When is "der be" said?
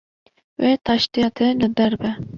1.77-2.11